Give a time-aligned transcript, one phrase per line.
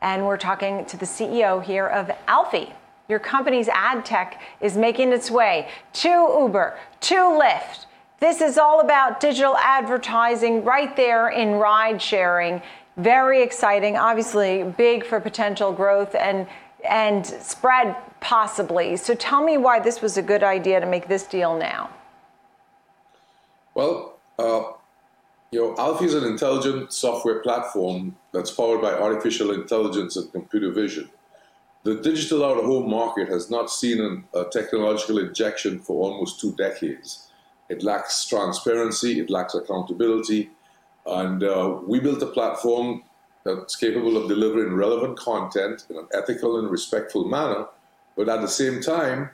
[0.00, 2.72] And we're talking to the CEO here of Alfi.
[3.08, 7.86] Your company's ad tech is making its way to Uber, to Lyft.
[8.20, 12.62] This is all about digital advertising right there in ride sharing.
[12.96, 16.46] Very exciting, obviously big for potential growth and
[16.88, 18.96] and spread possibly.
[18.96, 21.90] So tell me why this was a good idea to make this deal now.
[23.74, 24.72] Well, uh,
[25.52, 30.70] you know, Alfi is an intelligent software platform that's powered by artificial intelligence and computer
[30.70, 31.10] vision.
[31.82, 36.40] The digital out of home market has not seen an, a technological injection for almost
[36.40, 37.30] two decades.
[37.68, 40.50] It lacks transparency, it lacks accountability,
[41.06, 43.02] and uh, we built a platform
[43.44, 47.66] that's capable of delivering relevant content in an ethical and respectful manner,
[48.16, 49.30] but at the same time,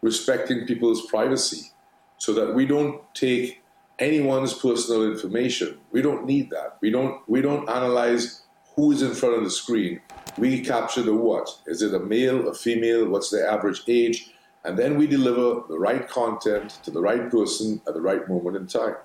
[0.00, 1.70] respecting people's privacy
[2.18, 3.61] so that we don't take
[3.98, 5.78] anyone's personal information.
[5.90, 6.78] We don't need that.
[6.80, 8.42] We don't we don't analyze
[8.74, 10.00] who is in front of the screen.
[10.38, 11.48] We capture the what.
[11.66, 14.30] Is it a male, a female, what's their average age?
[14.64, 18.56] And then we deliver the right content to the right person at the right moment
[18.56, 18.96] in time.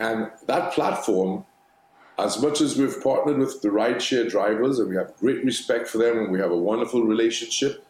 [0.00, 1.46] And that platform
[2.18, 5.98] as much as we've partnered with the rideshare drivers and we have great respect for
[5.98, 7.84] them and we have a wonderful relationship,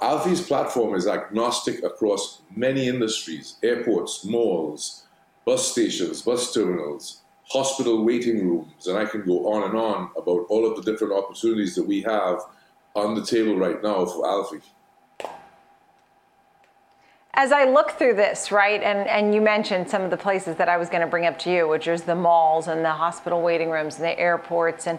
[0.00, 5.04] Alfi's platform is agnostic across many industries airports, malls,
[5.44, 10.46] bus stations, bus terminals, hospital waiting rooms, and I can go on and on about
[10.48, 12.40] all of the different opportunities that we have
[12.94, 14.62] on the table right now for Alfi
[17.34, 20.68] as I look through this, right, and, and you mentioned some of the places that
[20.68, 23.40] I was going to bring up to you, which is the malls and the hospital
[23.40, 24.98] waiting rooms and the airports and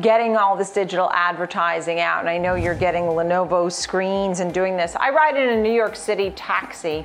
[0.00, 2.20] getting all this digital advertising out.
[2.20, 4.96] And I know you're getting Lenovo screens and doing this.
[4.96, 7.04] I ride in a New York City taxi,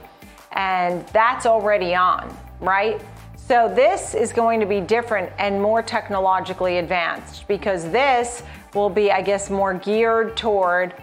[0.54, 3.02] and that's already on, right?
[3.36, 8.44] So this is going to be different and more technologically advanced because this
[8.74, 10.94] will be, I guess, more geared toward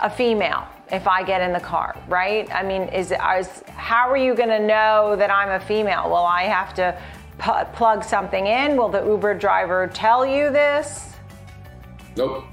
[0.00, 2.50] a female if I get in the car, right?
[2.54, 6.08] I mean, is, is how are you going to know that I'm a female?
[6.08, 6.98] Will I have to
[7.74, 8.76] plug something in?
[8.76, 11.12] Will the Uber driver tell you this?
[12.16, 12.44] Nope.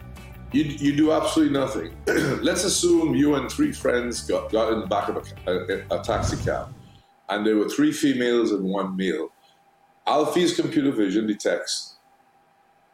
[0.52, 1.96] You, you do absolutely nothing.
[2.44, 6.04] Let's assume you and three friends got, got in the back of a, a, a
[6.04, 6.74] taxi cab,
[7.30, 9.30] and there were three females and one male.
[10.08, 11.96] Alfi's computer vision detects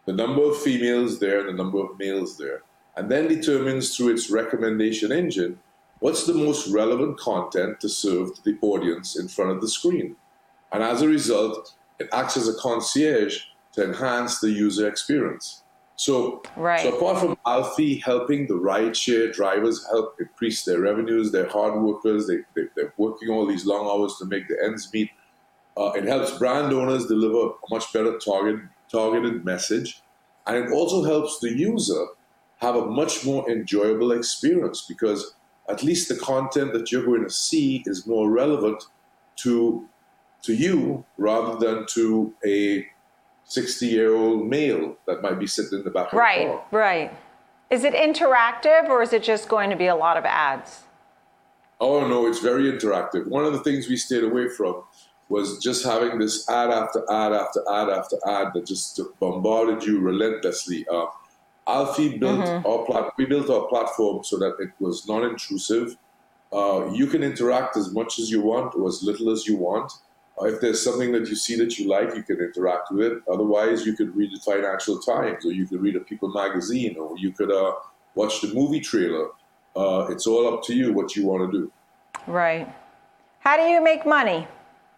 [0.05, 2.63] the number of females there and the number of males there
[2.95, 5.59] and then determines through its recommendation engine
[5.99, 10.15] what's the most relevant content to serve to the audience in front of the screen.
[10.71, 13.43] And as a result, it acts as a concierge
[13.73, 15.60] to enhance the user experience.
[16.01, 16.81] So, right.
[16.81, 22.25] so apart from Alfi helping the rideshare drivers help increase their revenues, they're hard workers,
[22.25, 25.11] they, they, are working all these long hours to make the ends meet.
[25.77, 30.01] Uh, it helps brand owners deliver a much better target, targeted message.
[30.47, 32.03] And it also helps the user
[32.61, 35.35] have a much more enjoyable experience because
[35.69, 38.83] at least the content that you're going to see is more relevant
[39.43, 39.87] to
[40.41, 42.87] to you rather than to a
[43.45, 47.13] 60 year old male that might be sitting in the back right, of the right.
[47.69, 50.83] Is it interactive or is it just going to be a lot of ads?
[51.79, 53.27] Oh, no, it's very interactive.
[53.27, 54.83] One of the things we stayed away from
[55.29, 59.99] was just having this ad after ad after ad after ad that just bombarded you
[59.99, 60.85] relentlessly.
[60.91, 61.05] Uh,
[61.67, 62.67] Alfi built mm-hmm.
[62.67, 65.95] our plat- we built our platform so that it was non-intrusive.
[66.51, 69.91] Uh, you can interact as much as you want or as little as you want.
[70.43, 73.21] If there's something that you see that you like, you can interact with it.
[73.31, 77.17] Otherwise, you could read the Financial Times, or you could read a People magazine, or
[77.17, 77.73] you could uh,
[78.15, 79.29] watch the movie trailer.
[79.75, 81.71] Uh, it's all up to you what you want to do.
[82.27, 82.67] Right.
[83.39, 84.47] How do you make money?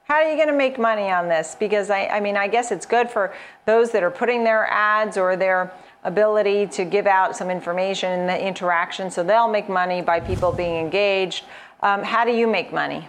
[0.05, 1.55] How are you going to make money on this?
[1.57, 3.33] Because I, I mean, I guess it's good for
[3.65, 5.71] those that are putting their ads or their
[6.03, 9.09] ability to give out some information and the interaction.
[9.09, 11.45] So they'll make money by people being engaged.
[11.81, 13.07] Um, how do you make money?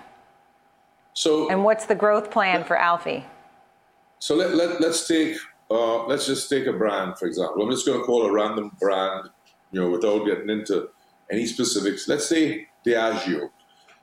[1.24, 3.24] So, and what's the growth plan for Alfi?
[4.18, 5.38] So let, let, let's take,
[5.70, 7.62] uh, let's just take a brand, for example.
[7.62, 9.30] I'm just going to call a random brand,
[9.72, 10.90] you know, without getting into
[11.32, 12.08] any specifics.
[12.08, 13.49] Let's say Diageo.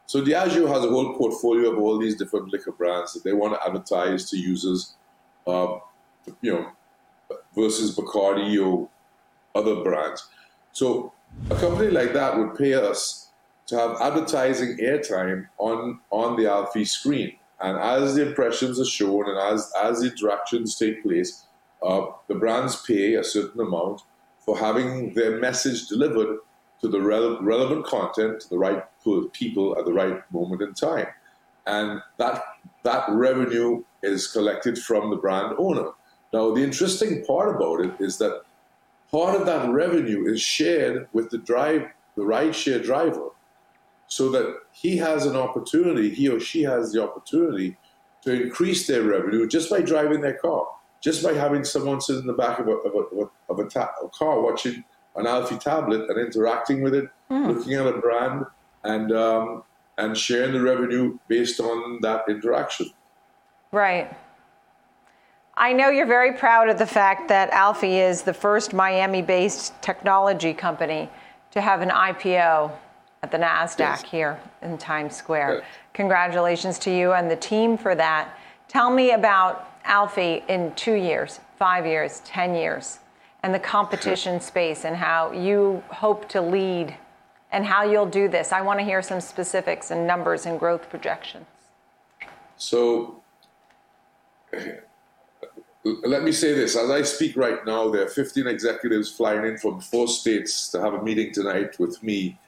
[0.07, 3.53] So Diageo has a whole portfolio of all these different liquor brands that they want
[3.53, 4.95] to advertise to users,
[5.45, 5.75] uh,
[6.41, 6.71] you know,
[7.55, 8.89] versus Bacardi or
[9.53, 10.27] other brands.
[10.71, 11.13] So
[11.51, 13.30] a company like that would pay us
[13.71, 17.37] to have advertising airtime on, on the Alfi screen.
[17.61, 21.45] And as the impressions are shown and as, as the interactions take place,
[21.81, 24.01] uh, the brands pay a certain amount
[24.45, 26.39] for having their message delivered
[26.81, 28.83] to the rele- relevant content to the right
[29.31, 31.07] people at the right moment in time.
[31.65, 32.43] And that,
[32.83, 35.91] that revenue is collected from the brand owner.
[36.33, 38.41] Now, the interesting part about it is that
[39.09, 41.87] part of that revenue is shared with the drive,
[42.17, 43.29] the rideshare driver,
[44.11, 47.77] so that he has an opportunity, he or she has the opportunity
[48.21, 50.67] to increase their revenue just by driving their car,
[51.01, 53.93] just by having someone sit in the back of a, of a, of a, ta-
[54.03, 54.83] a car watching
[55.15, 58.43] an Alfi tablet and interacting with it, looking at a brand,
[58.83, 59.63] and um,
[59.97, 62.91] and sharing the revenue based on that interaction.
[63.71, 64.13] Right.
[65.55, 69.81] I know you're very proud of the fact that Alfi is the first Miami based
[69.81, 71.09] technology company
[71.51, 72.73] to have an IPO
[73.23, 74.01] at the NASDAQ Yes.
[74.03, 75.57] here in Times Square.
[75.57, 75.63] Yes.
[75.93, 78.35] Congratulations to you and the team for that.
[78.67, 82.99] Tell me about Alfi in two years, five years, 10 years,
[83.43, 86.95] and the competition space and how you hope to lead
[87.51, 88.51] and how you'll do this.
[88.51, 91.45] I want to hear some specifics and numbers and growth projections.
[92.57, 93.21] So
[95.83, 96.75] let me say this.
[96.75, 100.81] As I speak right now, there are 15 executives flying in from four states to
[100.81, 102.39] have a meeting tonight with me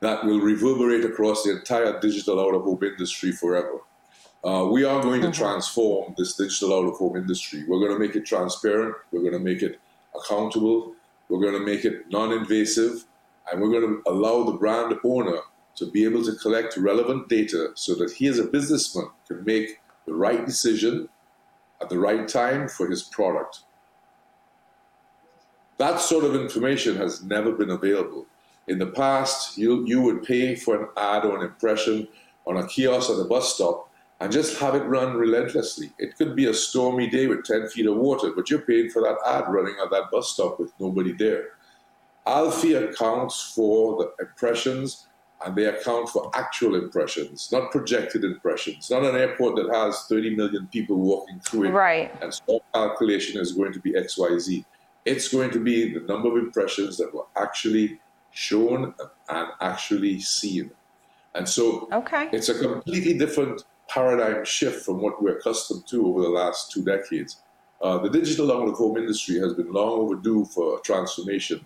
[0.00, 3.80] that will reverberate across the entire digital out of home industry forever.
[4.42, 7.64] Uh, we are going to transform this digital out of home industry.
[7.68, 9.78] We're going to make it transparent, we're going to make it
[10.16, 10.94] accountable,
[11.28, 13.04] we're going to make it non invasive,
[13.50, 15.40] and we're going to allow the brand owner
[15.76, 19.80] to be able to collect relevant data so that he, as a businessman, can make
[20.06, 21.08] the right decision
[21.80, 23.60] at the right time for his product.
[25.78, 28.26] That sort of information has never been available.
[28.70, 32.06] In the past, you, you would pay for an ad or an impression
[32.46, 33.90] on a kiosk at a bus stop
[34.20, 35.90] and just have it run relentlessly.
[35.98, 39.02] It could be a stormy day with 10 feet of water, but you're paying for
[39.02, 41.48] that ad running at that bus stop with nobody there.
[42.28, 45.08] Alfi accounts for the impressions
[45.44, 48.88] and they account for actual impressions, not projected impressions.
[48.88, 52.14] Not an airport that has 30 million people walking through it Right.
[52.22, 54.64] and so calculation is going to be XYZ.
[55.06, 57.98] It's going to be the number of impressions that were actually
[58.30, 58.94] shown
[59.28, 60.70] and actually seen.
[61.34, 62.28] And so Okay.
[62.32, 66.82] it's a completely different paradigm shift from what we're accustomed to over the last two
[66.82, 67.42] decades.
[67.82, 71.64] Uh, the digital out of home industry has been long overdue for transformation.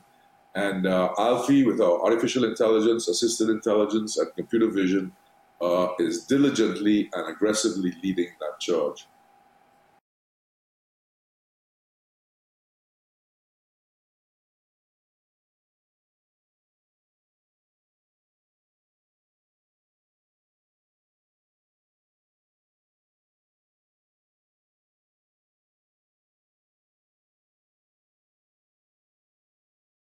[0.54, 5.12] And uh, Alfi, with our artificial intelligence, assisted intelligence, and computer vision,
[5.60, 9.06] uh, is diligently and aggressively leading that charge.